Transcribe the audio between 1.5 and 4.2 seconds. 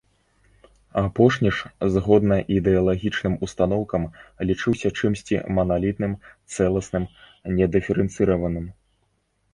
ж, згодна ідэалагічным устаноўкам,